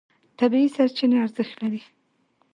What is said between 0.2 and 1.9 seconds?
طبیعي سرچینې ارزښت لري.